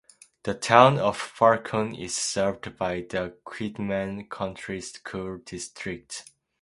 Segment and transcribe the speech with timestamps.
[0.45, 6.23] The Town of Falcon is served by the Quitman County School District.